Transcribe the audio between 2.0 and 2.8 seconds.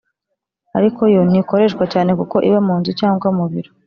kuko iba mu